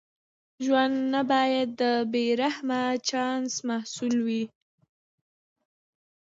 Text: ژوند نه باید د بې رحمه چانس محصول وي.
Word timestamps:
ژوند 0.63 0.95
نه 1.13 1.21
باید 1.31 1.69
د 1.81 1.83
بې 2.11 2.25
رحمه 2.41 2.81
چانس 3.09 3.53
محصول 3.69 4.13
وي. 4.27 4.43